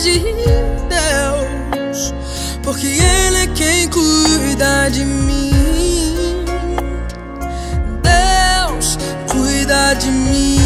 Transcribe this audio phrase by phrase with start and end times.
[0.00, 0.20] De
[0.88, 2.14] Deus,
[2.62, 5.52] porque Ele é quem cuida de mim.
[8.02, 8.96] Deus
[9.28, 10.58] cuida de mim.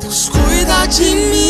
[0.00, 1.45] Deus cuida de mim.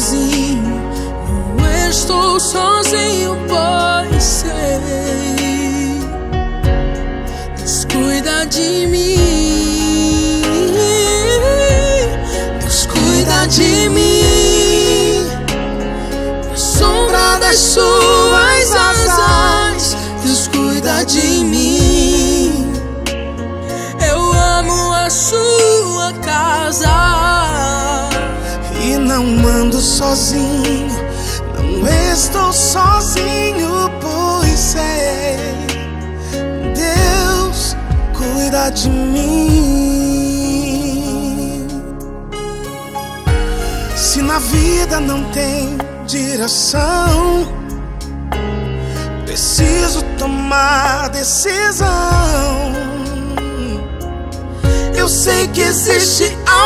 [0.00, 0.62] Sozinho.
[1.56, 6.00] Não estou sozinho, pois sei.
[7.56, 8.95] Deus cuida de mim.
[29.16, 30.88] Não ando sozinho,
[31.54, 35.38] não estou sozinho, pois sei.
[36.74, 37.74] Deus
[38.12, 39.56] cuida de mim.
[43.96, 47.48] Se na vida não tem direção,
[49.24, 51.86] preciso tomar decisão.
[54.94, 56.65] Eu sei que existe alguém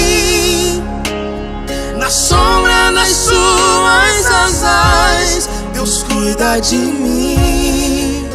[2.11, 8.27] Sombra das suas asas, Deus cuida de mim.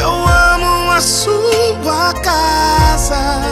[0.00, 3.42] Eu amo a sua casa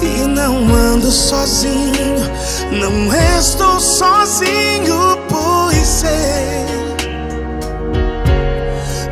[0.00, 2.26] e não ando sozinho,
[2.72, 6.64] não estou sozinho, pois sei.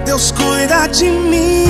[0.06, 1.66] Deus cuida de mim.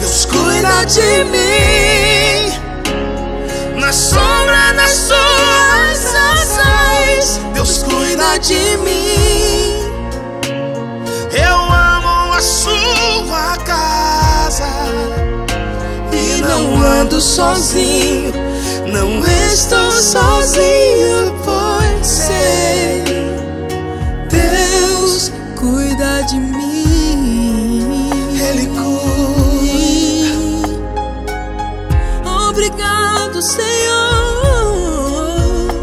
[0.00, 1.39] Deus cuida de mim.
[17.00, 18.32] Ando sozinho,
[18.92, 23.04] não estou sozinho, pois sei.
[24.28, 28.10] Deus cuida de mim.
[28.38, 28.90] Ele cuida.
[32.48, 33.70] Obrigado, Senhor.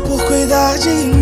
[0.07, 1.16] por cuidar de mim.